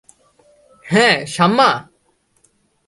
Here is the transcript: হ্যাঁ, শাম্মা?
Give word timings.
হ্যাঁ, 0.85 1.17
শাম্মা? 1.25 1.69